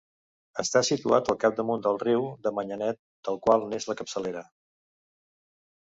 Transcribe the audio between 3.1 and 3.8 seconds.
del qual